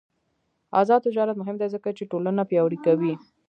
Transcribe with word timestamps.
آزاد 0.79 0.99
تجارت 1.07 1.35
مهم 1.41 1.55
دی 1.61 1.67
ځکه 1.75 1.89
چې 1.97 2.03
ټولنه 2.11 2.41
پیاوړې 2.49 2.79
کوي. 2.85 3.13